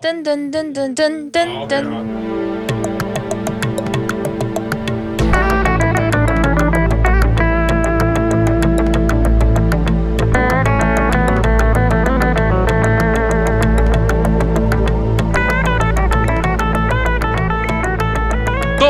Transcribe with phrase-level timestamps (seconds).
[0.00, 2.37] 噔噔噔噔噔噔噔。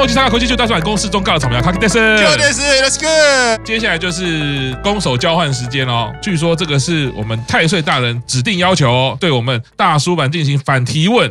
[0.08, 1.98] 国际上，国际就大出版公司中告的草莓卡克电视，
[2.38, 3.62] 电视，Let's go。
[3.62, 6.10] 接下来就是攻守交换时间哦。
[6.22, 11.30] 据说这个是我们太岁大人指定要求，哦，对我们大叔版进行反提问。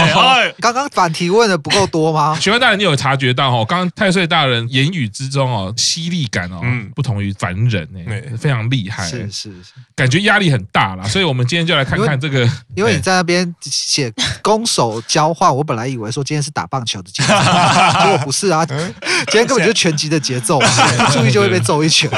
[0.60, 2.38] 刚刚反提问的不够多吗？
[2.40, 3.66] 询问大人，你有察觉到哦？
[3.68, 11.04] 刚刚太岁大人言语之中哦，犀利感哦，嗯，不同于凡人哎，非常厉害，是是是，感觉压力很大啦。
[11.04, 14.10] 所以我们今天就来看看这个，因为你在那边写
[14.46, 17.34] 攻守交换，我本来以为说今天是打棒球的节奏。
[17.34, 18.76] 结 果不是啊，今
[19.32, 20.66] 天根本就是拳击的节奏， 不
[21.10, 22.08] 注意就会被揍一拳，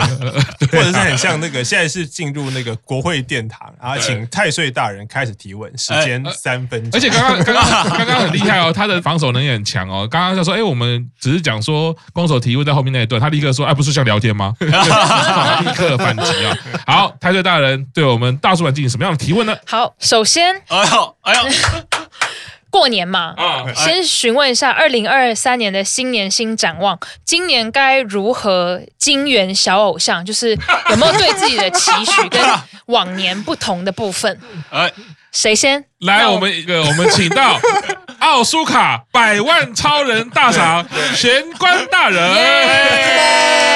[0.60, 6.90] 或者是很像那个现在是进入那个国会殿堂，然后请太岁大人开始提问，时间三分钟。
[6.92, 10.06] 而且刚刚刚刚刚刚很厉害哦，他的防守能力很强哦。
[10.06, 14.52] 刚刚他说，哎，我们只是讲说攻守提问在后面那一段，他立刻说，哎，不是像聊天吗？
[14.60, 14.66] 立
[15.74, 16.54] 刻反击啊！
[16.86, 19.56] 好，太岁大人对我们大叔版进行什么样的提问呢？
[19.64, 21.97] 好，首先，哎呦，哎呦。
[22.70, 23.34] 过年嘛，
[23.74, 30.24] 先询问一下二零二三年的新年新展望，今年该如何金援小偶像？
[30.24, 30.56] 就是
[30.90, 32.40] 有没有对自己的期许跟
[32.86, 34.38] 往年不同的部分？
[34.70, 34.92] 哎，
[35.32, 35.84] 谁先？
[36.00, 37.58] 来，我们一个，我们请到
[38.20, 43.67] 奥苏卡百万超人大赏玄关大人。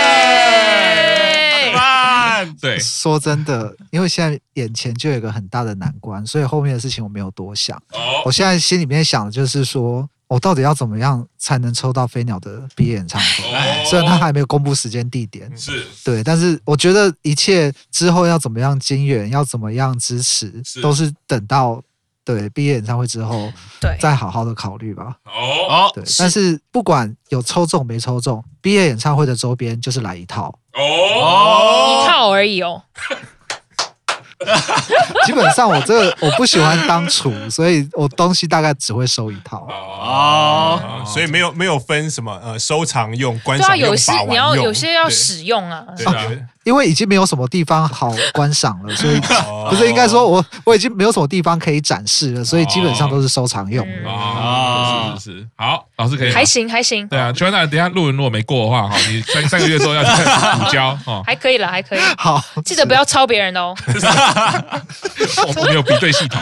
[2.63, 7.77] 对，说真的，因为现在眼前就有一个很大的难关，所以后面的事情我没有多想。
[7.91, 13.43] 哦，我现在心里面想的就是说，我到底要怎么样才能抽到飞鸟的毕业演唱会？
[13.53, 21.83] 哦，虽然他还没有公布时间地点，是对，但是我觉得一切之后要怎么样金援，要怎么样支持，是都是等到。
[22.25, 25.17] 对，毕业演唱会之后，对，再好好的考虑吧。
[25.25, 30.57] 哦，对，但是不管有抽中没抽中，毕业演唱会的周边就是来一套。
[30.75, 32.83] 哦，一套而已哦。
[35.25, 39.59] 基本上我这个我不喜欢当厨，所以我东西大概只会收一套。
[39.69, 44.33] 哦，所以没有没有分什么呃收藏用、观赏用、把玩用。
[44.33, 45.87] 你要有些要使用啊。
[45.97, 46.45] 对。
[46.65, 49.21] 因为已经没有什么地方好观赏了，所以
[49.69, 53.87] 不是应该说我我已经没有什么地方可以展示了，所以基本上都是收藏用。
[54.07, 56.33] 啊，是是是，好，老师可以。
[56.33, 57.07] 还行还行。
[57.09, 60.11] 对啊，全大等下论文如果没过的话，哈，你三三个月之后要去
[60.65, 61.23] 补交哦。
[61.27, 62.01] 还可以了，还可以。
[62.17, 63.75] 好，记得不要抄别人的哦。
[65.47, 66.41] 我们没有比对系统。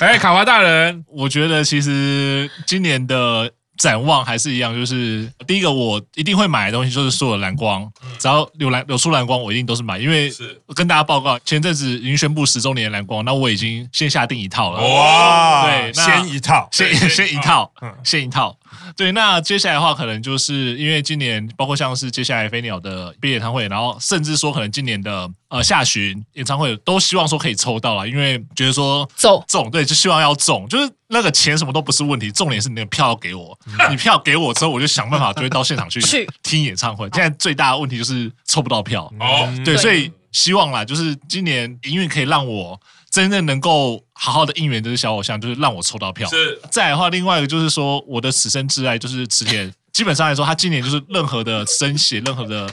[0.00, 3.50] 哎，卡华大人，我觉得其实今年的。
[3.78, 10.32] 展望还是一样，就是第一个我一定会买的东西就是所有蓝光，只要有蓝有出蓝光，我一定都是买，因为
[10.74, 14.80] 跟大家报告，前阵子已经宣布十周年蓝光，那我已经先下定一套了。
[14.86, 17.72] 哇，对，先一套，先先一套，
[18.04, 18.56] 先一套。
[18.96, 29.42] 对，那接下来的话，可能就是因为今年包括像是接下来飞鸟的毕业演唱会，然后甚至说可能今年的呃下旬演唱会，都希望说可以抽到了，因为觉得说中。
[29.48, 33.56] 中，对，就希望要中，就是那个钱什么都不是问题，重点是你的票要给我，
[33.90, 36.00] 你票给我之后，我就想办法就会到现场去
[36.42, 37.08] 听演唱会。
[37.12, 42.80] 现在最大的问题就是抽不到票，哦，对，所以希望啦，就是今年营运可以让我。
[43.12, 46.26] 真正能够好好的应援这是小偶像，就是让我抽到票。
[46.30, 46.58] 是。
[46.70, 49.70] 再来的话，另外一个就是说，我的此生挚爱就是池田。
[49.92, 52.68] 基本上来说，他今年就是任何的生写、任何的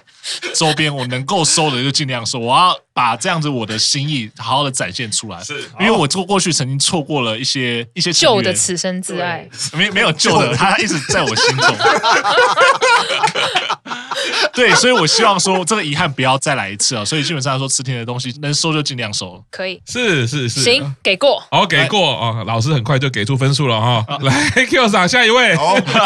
[0.55, 2.39] 周边，我能够收的就尽量收。
[2.39, 5.43] 我要把这样子我的心意好好的展现出来。
[5.43, 5.61] 是。
[5.79, 11.75] 因为我过过去曾经错过了一些一些旧的此生挚爱，没没有旧的，他一直在我心中。
[14.53, 17.05] 对，所以我希望说这个遗憾不要再来一次啊！
[17.05, 19.41] 所以基本上来说，池田的东西能收就尽量收。
[19.49, 22.43] 可以，是是是，行，给过，好，给过啊！
[22.43, 24.05] 老师很快就给出分数了哈。
[24.21, 25.55] 来，Q 赏下一位。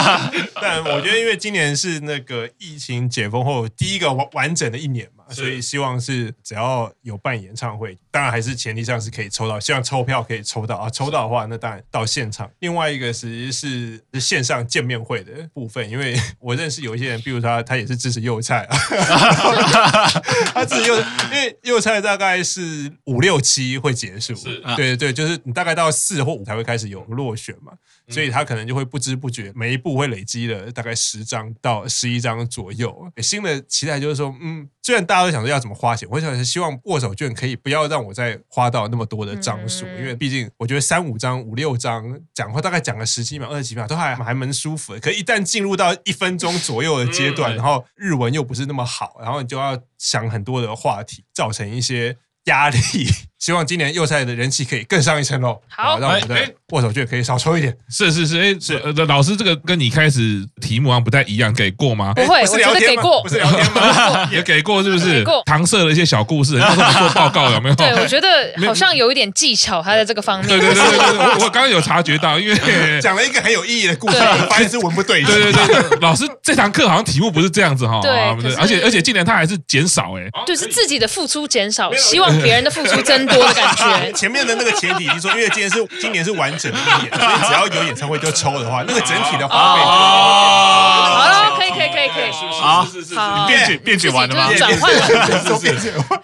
[0.62, 5.24] 但我觉得，因为今年是那个疫情解封后第一个完完整的一年嘛。
[5.30, 10.88] 所以希望是只要有办演唱会，当然还是前提上是可以抽到，希望抽票可以抽到啊！
[10.88, 12.48] 抽到的话，那当然到现场。
[12.60, 18.78] 另外一个其实是线上见面会的部分，因为 我认识有一些人，比如他他也是支持右菜啊，
[20.54, 27.74] 他支持幼，因为右菜大概是五六七会结束，是对对对，就是你大概到四或五才会开始有落选嘛，
[28.10, 33.12] 所以他可能就会不知不觉每一步会累积了大概十张到十一张左右。
[33.18, 45.00] 新的期待就是说，嗯，虽然大家都想说要怎么花钱，我想是希望握手券可以不要让我再花到那么多的张数，因为毕竟我觉得三五张、五六张讲话大概讲个十几秒、二十几秒都还还蛮舒服的。
[45.00, 52.18] 可一旦进入到一分钟左右的阶段，然后日文又不是那么好，然后你就要想很多的话题，造成一些。
[52.46, 52.78] 压力。
[53.44, 57.76] 希望今年右赛的人气可以更上一层楼，好，让我们的握手券可以少抽一点。
[57.90, 62.14] 是是是，哎，是老师，这个跟你开始题目好像不太一样，给过吗？
[62.14, 64.26] 不会，我觉得给过，不是聊天吗？
[64.32, 65.26] 也给过，是不是？
[65.26, 65.44] 过。
[65.44, 67.76] 搪塞了一些小故事，做报告有没有？
[67.76, 70.48] 对，我觉得 好像有一点技巧，他在这个方面。
[70.48, 74.18] 对对对对，我我刚刚有察觉到，因为讲了一个很有意义的故事，
[74.50, 75.26] 发现是文不对题。
[75.26, 78.00] 对对对，老师这堂课好像题目不是这样子哈。
[78.02, 78.10] 对，
[78.56, 84.12] 而且而且今年他还是减少哎，就是自己的付出减少，希望别人的付出增多的感觉。
[84.14, 89.82] 前面的那个前提，你说，因为今年是今年是完整的一年，所以只要有演唱会就抽的话，那个整体的花费。
[89.84, 92.32] 好了，可以可以可以可以，
[92.62, 93.16] 好，是是是，
[93.48, 94.50] 辩解辩解完了吗？
[94.58, 94.92] 转换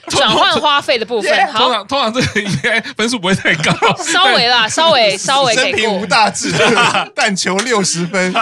[0.07, 5.69] 转换花费的部分，通常通常这个应该分数不会太高，稍微啦，稍微稍微给过。
[5.69, 6.53] 生平无大志，
[7.15, 8.33] 但求六十分，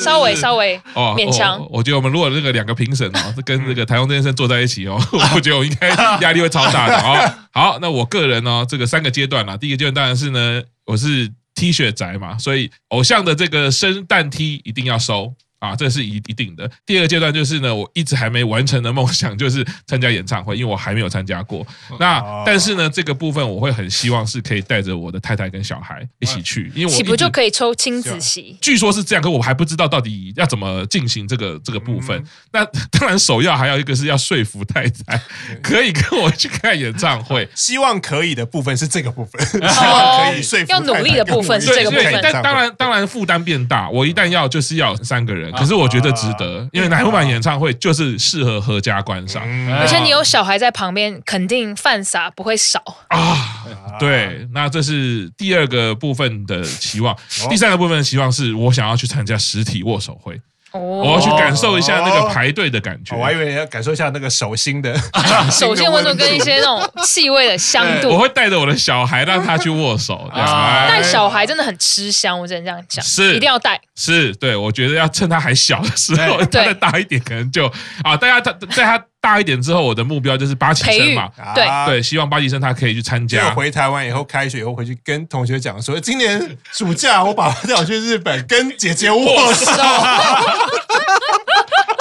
[0.00, 1.64] 稍微稍微哦勉强。
[1.70, 5.00] 我觉得我们如果这个两个评审哦，跟这个台中先生坐在一起哦，
[5.34, 5.88] 我觉得我应该
[6.20, 7.34] 压力会超大的好。
[7.52, 15.34] 好，那我个人呢，这个三个阶段啦，第一个阶段当然是呢，我是 T 恤宅嘛，所以偶像的这个生蛋 T 一定要收。
[15.64, 16.70] 啊，这是一一定的。
[16.84, 21.66] 第二个阶段就是呢，我一直还没完成的梦想就是参加演唱会，因为我还没有参加过。
[21.98, 28.56] 那但是呢，这个部分我会很希望是可以带着我的太太跟小孩一起去，因为我岂不就可以抽亲子席？
[28.60, 32.22] 据说是这样，可我还不知道到底要怎么进行这个这个部分。
[32.52, 35.20] 那当然首要还要一个是要说服太太
[35.62, 42.20] 可以跟我去看演唱会， 希望可以的部分是这个部分， 希望可以说服要努力的部分是这个部分。
[42.22, 45.52] 但当然当然负担变大，我一旦要就是要三个人。
[45.56, 49.42] 可是我觉得值得，因为乃木坂演唱会就是适合合家观赏，
[49.78, 52.82] 而且你有小孩在旁边，肯定犯傻不会少。
[53.08, 53.64] 啊。
[53.98, 57.16] 对，那这是第二个部分的期望，
[57.48, 60.40] 第三个部分的期望是我想要去参加实体握手会。
[60.78, 64.94] 我要去感受一下那个排队的感觉，我还以为要感受一下那个手心的
[65.50, 68.08] 手心温度跟一些那种气味的香度。
[68.10, 73.36] 我会带着我的小孩让他去握手， 带小孩真的很吃香，我只能这样讲，是。
[73.36, 73.80] 一定要带。
[73.96, 77.66] 是对，我觉得要趁他还小的时候， 再大一点可能就
[78.02, 79.02] 啊，大家他在他。
[79.24, 81.66] 大一点之后，我的目标就是八旗生嘛，对。
[81.86, 83.54] 对，希望八旗生他可以去参加。
[83.54, 89.72] 回台湾以后，开学以后回去跟同学讲说，今年暑假我爸爸带我去日本跟姐姐握手，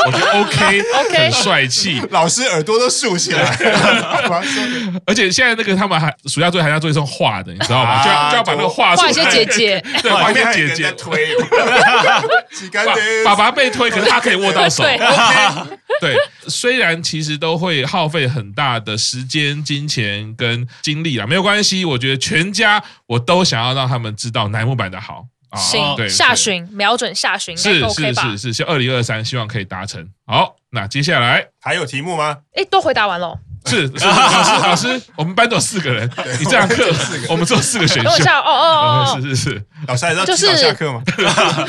[0.06, 3.44] 我觉得 OK OK，很帅气，老师耳朵都竖起来。
[5.06, 8.04] 而且现在那个他们还暑假作业还要做一种画的，你知道吗？
[8.04, 11.34] 就要就要把那个画画一些姐姐，对，画一些姐姐推。
[13.26, 14.84] 爸爸被推，可是他可以握到手。
[16.02, 16.16] 对，
[16.48, 21.86] 虽然其实都会耗费很大的时间、金钱跟精力啊，没有关系。
[21.86, 25.33] 我觉得全家我都想要让他们知道楠木板的好啊。
[25.56, 30.08] 行，对，下旬瞄准下旬，是是是是，是二零二三，希望可以达成。
[30.26, 32.38] 好，那接下来还有题目吗？
[32.56, 33.38] 哎，都回答完了。
[33.66, 36.86] 是是，老师老师，我们班有四个人， 你这堂课
[37.30, 38.42] 我们做四个选项。
[38.42, 41.02] 哦哦哦， 是是是，老师还要就是下课吗？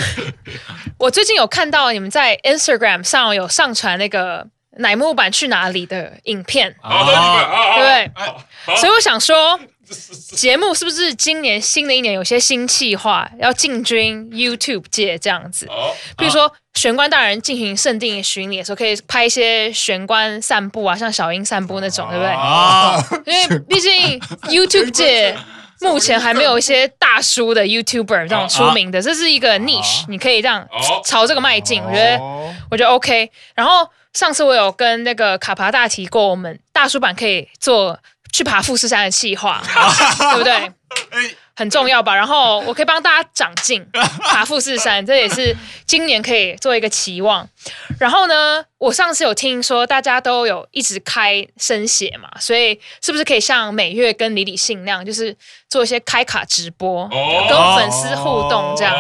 [0.99, 4.45] 我最近有看到你们在 Instagram 上有上传那个
[4.79, 8.11] 乃木坂去哪里的影片，对不对？
[8.77, 9.59] 所以我想说，
[10.33, 15.69] 节目是不是今年新的一年有些新计划要进军 YouTube 界这样子？
[16.17, 22.33] 比如说玄关大人进行圣地巡礼的时候，可以拍一些玄关散步啊，像小樱散步那种，对不对？
[22.33, 24.19] 啊因为毕竟
[24.49, 25.37] YouTube 界。
[25.81, 30.67] 目前还没有一些大叔的 YouTuber 这种出名的，这是一个 niche，你可以这样
[31.05, 32.19] 朝这个迈进，我觉得
[32.71, 33.31] 我觉得 OK。
[33.55, 37.99] 然后上次我有跟那个卡帕大提过，我们大叔版可以做
[38.33, 39.63] 去爬富士山的计划，
[40.33, 40.73] 对不对？
[41.57, 42.17] 很重要吧？
[42.17, 43.85] 然后我可以帮大家长进，
[44.23, 45.57] 爬富士山，这也是
[45.87, 47.49] 今年可以做一个期望。
[48.01, 55.35] 然后呢，我上次有听说大家都有一直开生写嘛，所以是不是可以像每月跟李李信那样，就是
[55.71, 58.95] 做一些开卡直播，跟粉丝互动这样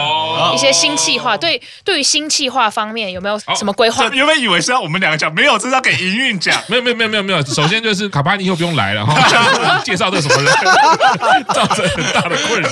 [0.54, 1.36] 一些新企划？
[1.36, 4.08] 对，对于新企划方面有没有什么规划？
[4.08, 6.58] 原本以为是要我们两个讲，没有，这是要给营运讲。
[6.66, 7.44] 没有，没有，没有，没有，没有。
[7.44, 10.54] 首先就是卡巴尼以后不用来了哈，介绍这什么人，
[11.52, 12.34] 造成很大的。
[12.48, 12.70] 困扰。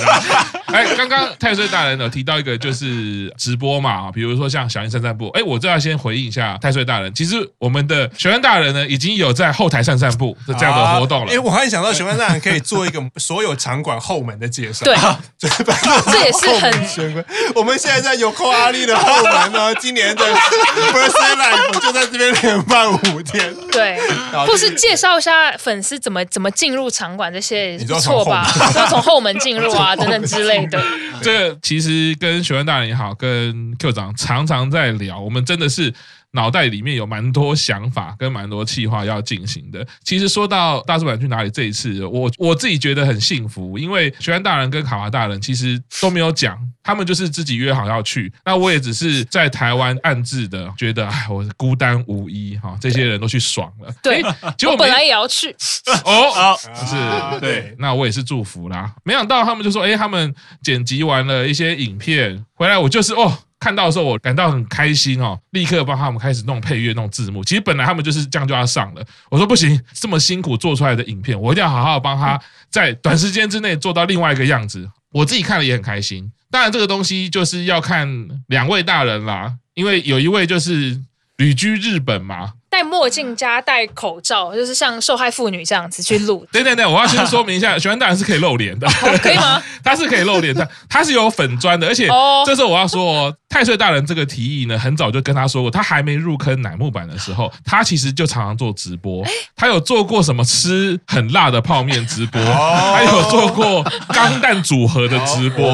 [0.73, 5.29] 哎，刚刚太岁大人有提到一个，就是直播嘛，比如说像小樱散散步。
[5.35, 7.02] 哎，我就要先回应一下太岁大人。
[7.11, 11.31] 其实我们的玄关大人呢，已经有在后台散散步的这样的活动了。
[11.31, 14.85] 哎，我还想到玄关大人可以做一个所有场馆后门的介绍。
[14.87, 14.95] 对，
[15.39, 17.25] 这也是很玄关。
[17.55, 20.23] 我们现在在有扣阿力的后门呢，今年的
[20.93, 23.53] Birthday Live 就在这边连办五天。
[23.71, 23.99] 对，
[24.47, 28.47] 或是介绍一下粉丝怎么怎么进入场馆这些也，不错吧？
[28.75, 29.73] 要从后门进入。
[29.73, 30.79] 啊， 等等之类的。
[31.21, 35.19] 这个其实跟玄关大人也好，跟 Q 长常常在聊。
[35.19, 35.91] 我们真的是
[36.33, 39.85] 脑袋里面有蛮多想法跟蛮多计划要进行的。
[40.03, 48.33] 其实说到大叔坂去哪里这一次，我我自己觉得很幸福，因为玄安大人跟卡娃大人其实都没有讲，他们就是自己约好要去。
[48.43, 53.93] 那我也只是在台湾暗自的觉得，哎，我孤单无依哈，这些人都去爽了。
[54.01, 54.23] 对，
[54.57, 55.55] 结果我本来也要去。
[56.03, 58.91] 哦，好，是，对，那我也是祝福啦。
[59.03, 63.37] 没想到他们就说，哎，他们剪辑完了一些影片回来，我就是哦。
[63.63, 67.41] 看到的时候，我感到很开心哦，立刻帮他们开始弄配乐、弄字幕。
[67.45, 69.01] 其实本来他们就是这样就要上了，
[69.31, 72.37] 我说不行，这么辛苦做出来的影片，我一定要好好帮他，
[72.69, 74.89] 在短时间之内做到另外一个样子。
[75.13, 76.29] 我自己看了也很开心。
[76.51, 78.05] 当然，这个东西就是要看
[78.47, 80.99] 两位大人啦，因为有一位就是
[81.37, 82.51] 旅居日本嘛。
[82.73, 86.43] 戴墨镜加戴口罩，就是像受害妇女这样子去录。
[86.51, 88.87] 对对对，我要先说明一下，玄安大人是可以露脸的，
[89.21, 89.61] 可以吗？
[89.85, 92.09] 他是可以露脸的，他是有粉砖的，而且
[92.47, 99.23] 这时候我要说哦，太岁大人这个提议呢，很早就跟他说过，他还没入坑乃木坂的时候，他其实就常常做直播，
[99.55, 105.71] 他有做过什么吃很辣的泡面直播，还有做过钢蛋组合的直播，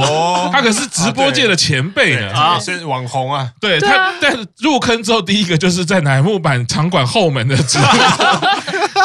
[0.51, 6.88] 他可是直播界的前辈呢，啊，是网红啊，对他，但入坑之后第一个就是在乃木坂常。
[6.89, 7.55] 管后门的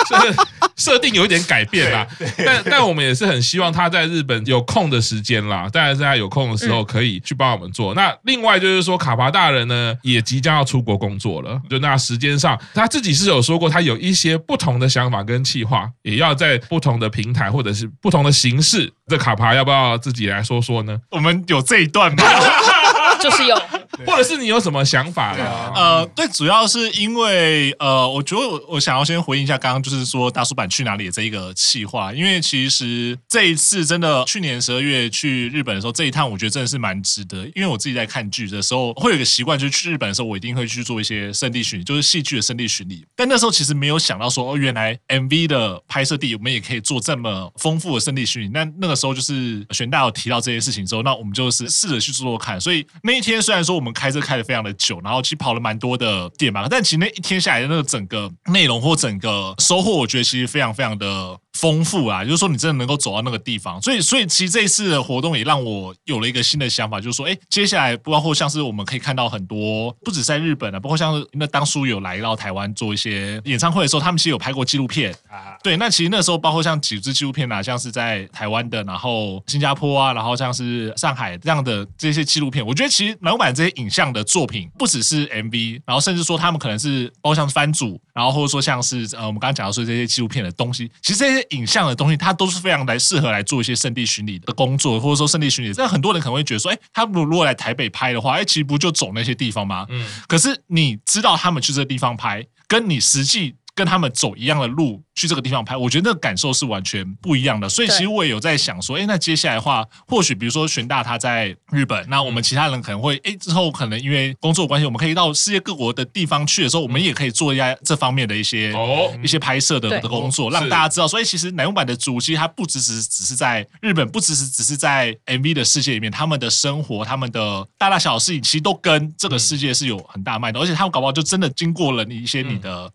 [0.07, 0.37] 就是，
[0.76, 2.07] 设定有一点改变啦。
[2.45, 7.95] 但但我们也是很希望他在日本有空的时间啦，当然是他有空的时候可以去帮我们做。
[7.95, 18.93] 那另外就是说，卡巴大人呢也即将要出国工作了，就那时间上他自己是有说过，他有一些不同的想法跟计划，也要在不同的平台或者是不同的形式。
[19.09, 20.99] 这卡帕要不要自己来说说呢？
[21.11, 22.25] 我们有这一段吗？
[23.25, 23.57] 就是有，
[24.07, 25.73] 或者是你有什么想法呢？
[25.75, 43.07] 呃，对，主要是因为呃，我觉得我我想要先回应一下刚刚就是说大叔版去哪里的这一个企划，因为其实这一次真的去年十二月去日本的时候，这一趟我觉得真的是蛮值得，因为我自己在看剧的时候会有一个习惯，就是去日本的时候我一定会去做一些圣地巡礼，就是戏剧的圣地巡礼。
[43.16, 48.50] 但那时候其实没有想到说哦，原来 MV 的拍摄地我们也可以做这么丰富的圣地巡礼。
[48.52, 53.13] 那那个时候就是玄大有提到这件事情之后，那我们就是试着去做做看，所以那。
[53.14, 61.38] 那天虽然说我们开车开的非常的久，然后其实跑了蛮多的店嘛，但其实那一天下来的那个整个内容或整个收获，我觉得其实非常非常的。
[61.54, 75.56] 丰富啊，就是说你真的能够走到那个地方，所以所以其实这一次的活动也让我有了一个新的想法，就是说，哎，接下来包括像是我们可以看到很多，不止在日本啊，包括像是那当初有来到台湾做一些演唱会的时候，他们其实有拍过纪录片啊。
[75.62, 91.43] 对，那其实那时候包括像几支纪录片啊，像是在台湾的，然后新加坡啊，然后像是上海这样的这些纪录片，我觉得其实乃木坂这些影像的作品，不只是 MV，然后甚至说他们可能是包括像是番组，然后或者说像是呃我们刚刚讲到说这些纪录片的东西，其实这些。
[91.50, 95.72] 影像的东西，它都是非常来适合来做一些圣地巡礼的工作，或者说圣地巡礼。
[95.76, 99.86] 那很多人可能会觉得说，哎，他如果来台北拍的话，哎，其实不就走那些地方吗？
[99.88, 100.06] 嗯。
[100.26, 105.02] 可是你知道他们去这个地方拍，跟你实际跟他们走一样的路。
[105.16, 107.69] 去这个地方拍，我觉得那个感受是完全不一样的。
[107.69, 132.90] 所以其实我也有在想说，哎，那接下来的话，或许比如说玄大他在日本，那我们其他人可能会，哎，之后可能因为工作关系，我们可以到世界各国的地方去的时候，我们也可以做一下这方面的一些哦一些拍摄的的工作，让大家知道所以，其实奶木版的主机它不只是只是在日本，不只是只是在 MV 的世界里面，他们的生活，他们的大大小小事情，其实都跟这个世界是有很大脉的，而且他们搞不好就真的经过了你一些你的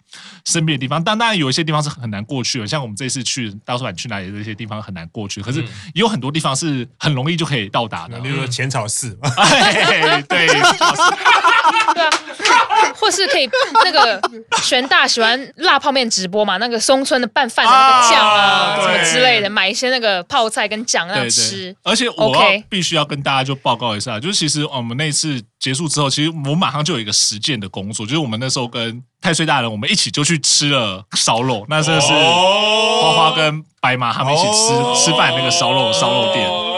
[0.45, 2.09] 身边的地方，但当然有一些地方是很。
[2.09, 5.61] 难过去的，像我们这次去大叔坂去哪里这些地方很难过去，可是
[5.93, 9.15] 也有很多地方是很容易就可以到达的，比如说浅草寺，
[10.27, 10.47] 对，
[11.99, 13.49] 对啊，或是可以
[13.83, 14.21] 那个
[14.63, 21.75] 玄大喜欢辣泡面直播嘛，那个松村的拌饭的那个酱啊，什么之类的，买一些那个泡菜跟酱那样吃。
[21.83, 22.33] 而且我
[22.69, 29.03] 必须要跟大家就报告一下，就是其实我们那次结束之后，其实我马上就有一个实践的工作，就是我们那时候跟。
[29.21, 36.68] 太岁大人，我们一起就去吃了烧肉，那真的是花花跟白马他们一起吃、哦、吃饭那个烧肉烧肉店。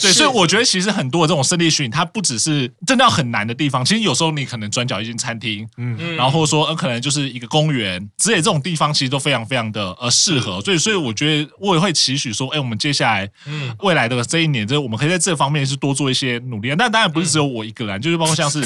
[0.00, 10.60] 对，所以我觉得其实很多的这种胜利巡礼，它不只是真的要很难的地方，其实有时候你可能转角一间餐厅，嗯，然后或者说呃可能就是一个公园之类这种地方，其实都非常非常的呃适合。
[10.60, 16.74] 所以，所以我觉得我也会期许说，哎，我们接下来嗯未来的这一年，就是我们可以在这方面是多做一些努力。
[16.78, 18.62] 但当然不是只有我一个人， 就是包括像是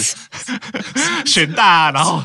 [1.24, 2.22] 选大，然后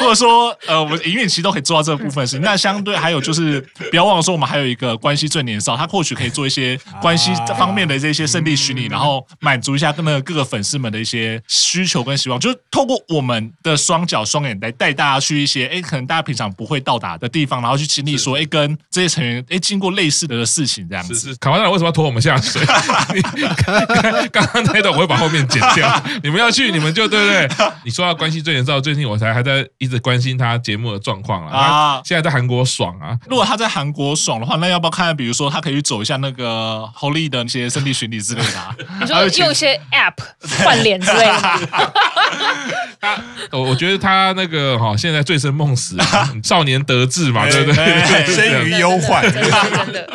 [0.00, 2.40] 或者说呃，我们营运其实都可以做到这个部分事情。
[2.44, 21.14] 那相对还有就是，不要忘了说，我们还有一个关系最年少，他或许可以做一些关系方面的这些圣地巡礼，然后满足一下跟那个各个粉丝们的一些需求跟希望，就是透过我们的双脚双眼来带大家去一些哎，可能大家平常不会到达的地方，然后去经历说哎，跟这些成员哎经过类似的事情这样子。
[21.14, 22.64] 是是，卡巴大为什么要拖我们下水？
[24.32, 26.02] 刚刚那段我会把后面剪掉。
[26.24, 27.48] 你们要去，你们就对不对？
[27.84, 32.00] 你说到关系最严重，最近我才还在一直关心他节目的状况啊。
[32.04, 33.18] 现在在韩国爽啊！
[33.28, 35.16] 如果他在韩国爽的话，那要不要看看？
[35.16, 38.76] 比如说，他可以去走一下那个 Holy 的那些圣地巡礼之类的。
[39.00, 40.14] 你说用一些 App
[40.64, 41.92] 换脸之类的。
[43.58, 45.96] 我我觉得他那个哈，现在醉生梦死，
[46.42, 48.34] 少年得志嘛，对不对？
[48.34, 49.42] 生于忧患，真
[49.92, 50.08] 的。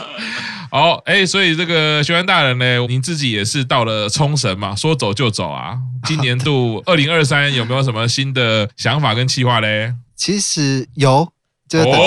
[0.70, 5.78] 好，哎，所以这个学员大人呢，您自己也是到了冲绳嘛，说走就走啊。
[6.04, 9.94] 今年度二零二三有没有什么新的想法跟计划嘞？
[10.16, 11.32] 其实有，
[11.70, 11.98] 就是等一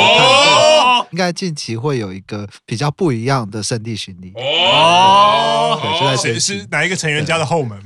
[1.11, 5.78] 应该近期会有一个比较不一样的圣地巡礼哦。
[5.83, 7.78] 对，就在这里是哪一个成员家的后门？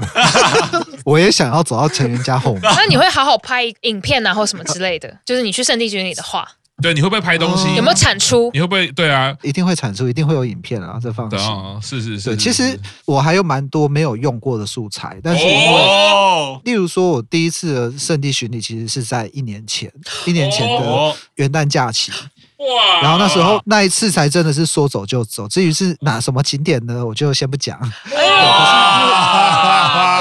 [1.05, 2.63] 我也想要走到成员家后门。
[2.63, 5.17] 那你会好好拍影片啊，或什么之类的？
[5.25, 6.49] 就是你去圣地巡礼的话。
[6.83, 7.73] 对，你会不会拍东西？
[7.77, 8.51] 有没有产出？
[8.53, 8.89] 你会不会？
[8.89, 11.39] 对啊，一定会产出，一定会有影片啊，这放心。
[11.81, 12.37] 是是是。
[12.37, 15.45] 其实我还有蛮多没有用过的素材，但是
[16.65, 19.89] 例如说，我第一次的圣地巡礼其实是在一年前，
[20.27, 22.11] 一年前的元旦假期。
[22.59, 23.01] 哇！
[23.03, 25.49] 然后那时候那一次才真的是说走就走。
[25.49, 27.05] 至于是哪什么景点呢？
[27.05, 27.79] 我就先不讲。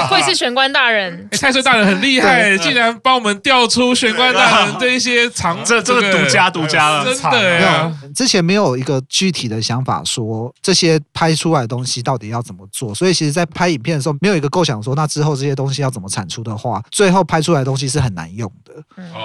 [0.10, 7.92] 会是玄关大人， 太岁大人很厉害，竟然帮我们调出玄关大人 这一些藏，这这个独家独家了，真的呀！
[8.14, 18.74] 之前没有一个具体的想法，说这些拍出来的东西到底要怎么做，所以其实，在拍影片的时候，没有一个构想说，那之后这些东西要怎么产出的话，最后拍出来的东西是很难用的。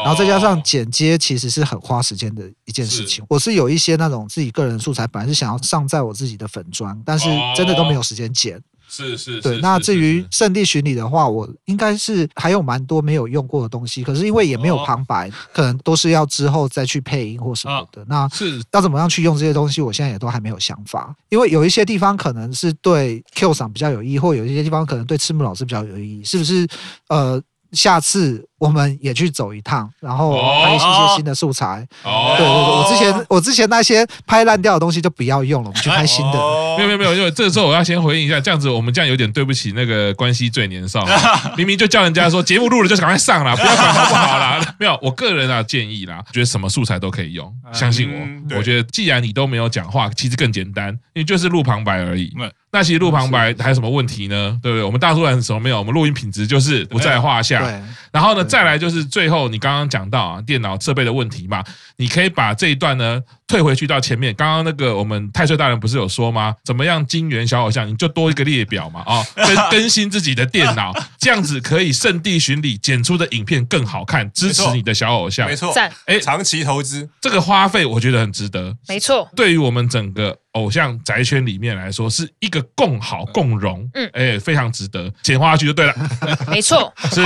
[0.04, 3.24] 然后再加上剪接，其实是很花时间的一件事情。
[3.30, 8.60] 我是有一些那种自己个人素材，本来是想要上在我自己的粉砖，但是真的都没有时间剪。
[8.90, 9.60] 是是，对。
[9.60, 18.04] 那至于圣地巡礼的话，我应该是还有蛮多没有用过的东西，可是因为也没有旁白，可能都是要之后再去配音或什么的。
[18.08, 21.16] 那是要怎么样去用这些东西，我现在也都还没有想法。
[21.30, 26.68] 因为有一些地方可能是对 Q 赏比较有意义，或有一些地方可能对赤木老师比较有意义，是不是？
[27.08, 27.42] 呃。
[27.72, 30.86] 下次我们也去走一趟，然后拍一些
[31.16, 31.88] 新的素材。
[32.04, 36.38] 哦，对对对，我之前我之前那些拍烂掉的东西就不要用了，我们去拍新的。
[36.78, 41.06] 没有没有没有，因为这个时候我要先回应一下，这样子我们这样有点对不起那个关系最年少。
[41.58, 44.60] 明明就叫人家说节目录了就赶快上啦，不要管好不好啦。
[44.80, 48.58] 没有，我个人啊建议啦，觉得什么素材都可以用，相信我。
[48.58, 52.34] 我觉得既然你都没有讲话，其实更简单，因为就是录旁白而已。
[52.72, 54.60] 那其实录旁白还有什么问题呢？
[54.62, 54.84] 对不对？
[54.84, 55.80] 我们大多数人什么没有？
[55.80, 57.64] 我们录音品质就是不在话下。
[58.12, 61.64] 然后呢，再来就是最后你刚刚讲到啊，电脑设备的问题嘛，
[61.98, 64.34] 你可以把这一段呢退回去到前面。
[64.34, 66.56] 刚刚那个我们太岁大人不是有说吗？
[66.66, 67.88] 怎么样金元小偶像？
[67.88, 75.48] 你就多一个列表嘛，啊， 更更新自己的电脑，这样子可以圣地巡礼剪出的影片更好看，支持你的小偶像。
[75.48, 75.92] 没错，赞。
[76.06, 78.76] 哎，长期投资这个花费我觉得很值得。
[78.88, 80.38] 没错，对于我们整个。
[80.54, 85.94] 偶像宅圈里面来说，是一个共好共荣，嗯，哎，非常值得，简化下去就对了，
[86.50, 86.92] 没错。
[87.12, 87.22] 是，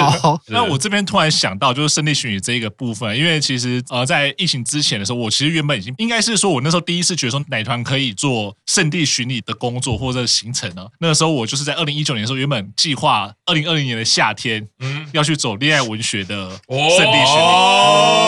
[0.47, 10.85] 那我这边突然想到，就是圣地巡礼这一个部分，因为其实呃，在疫情之前的时候，我其实原本已经应该是说，我那时候第一次觉得说奶团可以做圣地巡礼的工作或者行程呢。
[10.99, 17.45] 那个时候我就是在二零一九年的时候，原本计划二零二零年的夏天，嗯，要去走恋爱文学的圣地巡礼，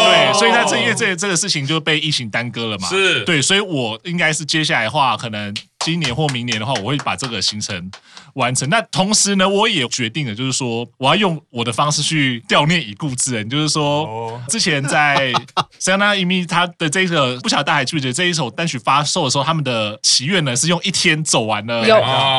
[0.05, 3.23] 对，所以在这因为这这个事情就被疫情耽搁了嘛，是。
[3.25, 5.53] 对，所以我应该是接下来的话，可能
[5.85, 7.91] 今年或明年的话，我会把这个行程
[8.33, 8.67] 完成。
[8.69, 13.47] 那同时呢，我也决定了，就是说我要用我的方式去悼念已故之人。
[13.47, 15.31] 就是说，之前在
[15.79, 21.83] Imi 他的这个不晓得大家还记不记得这一首单曲发售的时候，他们的祈愿呢是用一天走完了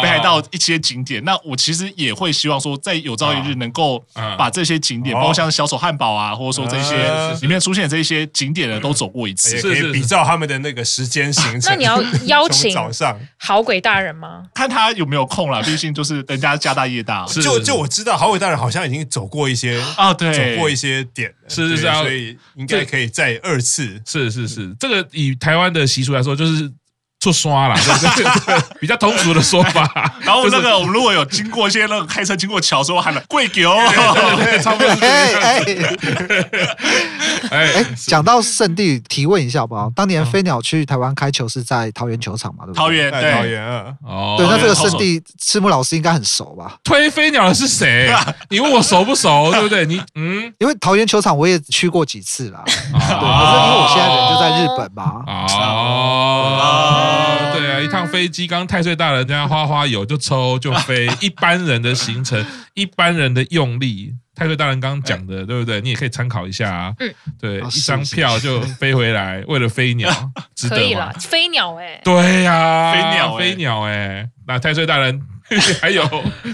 [0.03, 1.23] 北海道一些景点。
[1.23, 4.05] 那我其实也会希望说，在有朝一日能够
[4.37, 11.71] 把这些景点，包括像小丑汉堡啊，或者说这些里面出现的这些景点呢，都走过一次，可以比照他们的那个时间行程。
[11.71, 14.45] 那你要邀请早上好鬼大人吗？
[14.55, 17.25] 看他有没有空了， 毕竟就是人家家大业大。
[17.43, 24.01] 就就我知道，好鬼大人好像已经走过一些啊，对，走过一些点，是是是，所以应该可以再二次。
[24.07, 26.73] 是是是，这个以台湾的习俗来说，就是。
[27.27, 27.75] 做刷啦，
[28.79, 29.83] 比较通俗的说法。
[30.23, 33.55] 然后那个我们如果有经过一些那个开车经过桥的时候喊了贵狗，
[34.63, 34.89] 差不多。
[37.51, 39.91] 哎哎，讲到圣地，提问一下好不好？
[39.97, 42.65] 当年飞鸟去台湾开球是在桃园球场嘛？
[42.65, 42.79] 对不对？
[42.79, 43.87] 桃园，对，桃园啊。
[44.07, 46.77] 哦，对，那这个圣地，赤木老师应该很熟吧？
[46.85, 48.15] 推飞鸟的是谁？
[48.51, 49.51] 你问我熟不熟？
[49.51, 49.85] 对不对？
[49.85, 52.63] 你嗯，因为桃园球场我也去过几次啦。
[53.09, 55.23] 对，可是因为我现在人就在日本嘛。
[55.27, 56.53] 哦，
[57.55, 64.15] 对啊，一趟飞机，刚太岁大人这样花花油就抽就飞， 一般人的行程， 一般人的用力。
[64.35, 65.81] 太岁大人刚刚讲的，欸、对不对？
[65.81, 66.93] 你也可以参考一下啊。
[66.99, 70.11] 嗯，对，哦、一张票就飞回来，为了飞鸟，
[70.55, 70.83] 值得吗？
[70.83, 72.01] 可以了， 飞鸟哎、欸。
[72.05, 74.29] 对呀、啊，飞鸟，飞鸟哎、欸。
[74.47, 75.19] 那太岁大人
[75.81, 76.03] 还有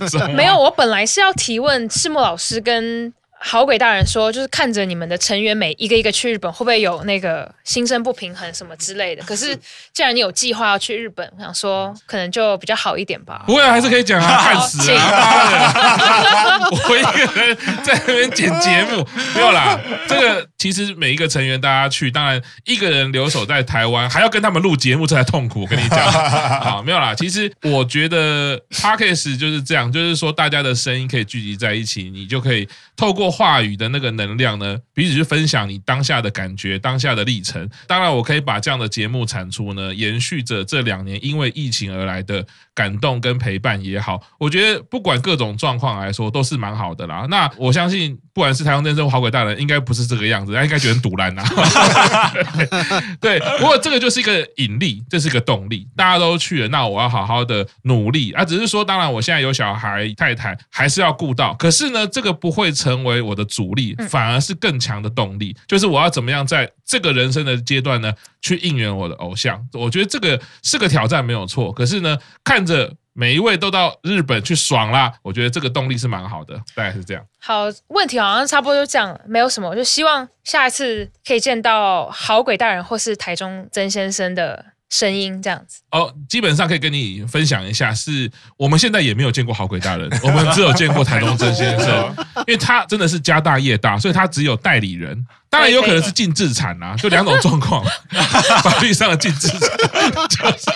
[0.09, 0.29] 什么？
[0.29, 3.12] 没有，我本来是要提问赤木老师跟。
[3.45, 9.23] 好鬼大人说，就是看着你们的成员每一个一个去日本，会不会有那个心生不平衡什么之类的？
[9.27, 9.59] 可是
[9.93, 13.43] 既然你有计划要去日本，我想说可能就比较好一点吧。
[13.47, 16.69] 不会，还是可以讲啊，看死啊！
[16.71, 19.77] 我一个人在那边剪节目，没有啦。
[20.07, 25.63] 这个其实每一个成员大家去，当然一个人留守在台湾，还要跟他们录节目，这才痛苦。
[25.63, 25.99] 我跟你讲
[26.63, 27.13] 好，没有啦。
[27.17, 33.32] 其实我觉得 Podcast 就是这样，就是说大家的声音可以聚集在一起，你就可以透过。
[33.33, 37.68] 话语的那个能量呢，彼此去分享你当下的感觉、当下的历程。
[37.88, 44.23] 当然，我可以把这样的节目产出呢，延续着这两年因为疫情而来的感动跟陪伴也好。
[44.38, 47.27] 我觉得不管各种状况来说，都是蛮好的啦。
[47.31, 51.42] 那我相信，不管是台中真正好鬼大人，应该不是这个样子，他应该觉得很赌烂呐。
[53.21, 55.88] 对，不过这个就是一个引力，这是一个动力。
[55.97, 58.45] 大家都去了，那我要好好的努力啊。
[58.45, 61.55] 只是说，当然我现在有小孩、太太，还是要顾到。
[61.55, 63.23] 可是呢，这个不会成为。
[63.23, 69.64] 我的阻力反而是更强的动力，就是我要怎么样在这个人生的阶段呢，去应援我的偶像。
[69.75, 71.73] 我觉得这个是个挑战，没有错。
[71.73, 77.25] 可是呢，看着每一位都到日本去爽啦，我觉得这个动力是蛮好的，大概是这样。
[77.38, 79.68] 好，问题好像差不多就这样，没有什么。
[79.68, 84.64] 我就希望下一次可以见到好鬼大人或是台中曾先生的。
[84.93, 85.81] 声音这样子。
[85.91, 92.15] 哦，基本上可以跟你分享一下，是我们现在也没有见过好鬼大人， 我们只有见过台东曾先生，
[92.47, 95.27] 因为他真的是家大业大，所以他只有代理人。
[95.49, 97.85] 当然有可能是净资产啊，就两种状况，
[98.65, 99.61] 法律上的净资产，
[100.29, 100.71] 就是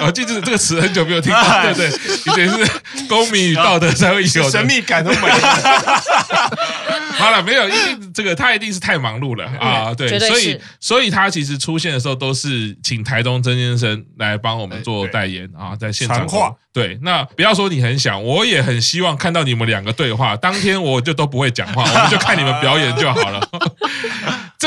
[0.00, 2.72] 啊，净资产这个词很久没有听到，对不对，以前是
[3.08, 6.02] 公民与道德才会有神秘感都没了。
[7.12, 16.26] 好了，没有，因为这个他一定是太忙碌了啊，对，所以所以他其实出现的时候都是请台东曾先生来帮我们做代言啊，在现场。
[16.72, 20.36] 对，那不要说你很想，我也很希望看到你们两个对话。
[20.36, 23.40] 当天我就都不会讲话，我们就看你们表演就好了。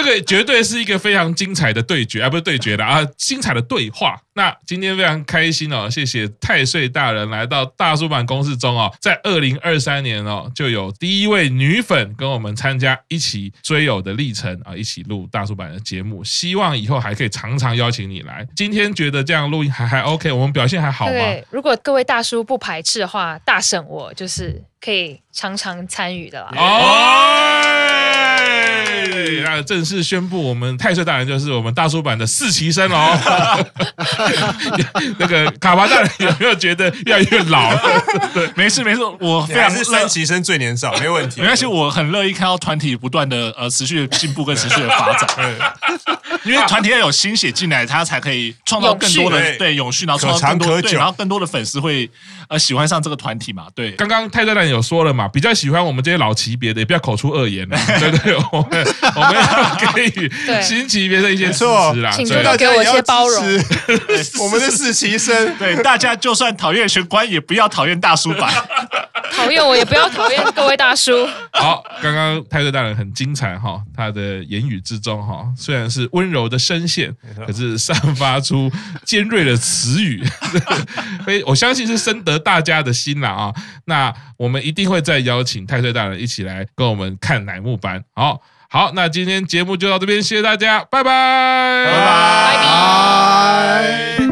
[0.04, 4.20] 这个绝对是一个非常精彩的对决，而、啊、不是对决的啊，精彩的对话。
[4.34, 16.22] 那今天非常开心哦，谢谢太岁大人来到大叔坂工事中哦，在二零二三年哦，就有第一位女粉跟我们参加一起追友的历程啊，一起录大叔版的节目。
[16.24, 18.46] 希望以后还可以常常邀请你来。
[18.56, 21.12] 今天觉得这样录音还还 OK，我们表现还好吗？
[21.14, 26.52] 对，如果各位大叔不排斥的话，大婶我就是可以常常参与的啦。
[26.58, 27.63] 哦。
[29.42, 33.18] 那正式宣布，我们太岁大人就是我们大叔版的四期生哦。
[35.18, 38.04] 那个卡巴大人有没有觉得越来越老了？
[38.34, 41.42] 对，没事没事，我非常是三期生最年少，没问题。
[41.42, 45.28] 没关系，我很乐意看到团体不断的呃持续的进步跟持续的发展。
[46.44, 52.10] 因为团体要有新血进来，他才可以创造更多的对永续，然后创造更多对，然后更多的粉丝会
[52.50, 53.68] 呃喜欢上这个团体嘛。
[53.74, 57.78] 对，刚刚太岁大人有说了嘛，比较喜欢我们这些老级别的，也不要口出恶言了。
[58.00, 60.32] 对对，我们我们要给予
[60.62, 63.44] 新级别的一些支持啦，请多多给我一些包容。
[64.42, 68.52] 我们的四期生，对大家就算讨厌玄关，也不要讨厌大叔吧。
[69.36, 71.28] 讨厌我也不要讨厌各位大叔。
[71.52, 77.14] 好，刚刚太岁大人很精彩哈，他的言语之中哈，虽然是温柔的声线，
[77.46, 78.72] 可是散发出
[79.06, 80.24] 尖锐的词语，
[81.26, 83.54] 所以我相信是深得大家的心了啊。
[83.86, 88.04] 那我们一定会再邀请太岁大人一起来跟我们看乃木坂。
[88.14, 88.40] 好
[88.74, 94.23] 好，那今天节目就到这边，谢谢大家，拜拜，拜拜，拜拜。